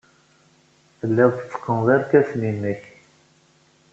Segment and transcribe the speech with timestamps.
[0.99, 2.83] Telliḍ tetteqqneḍ irkasen-nnek.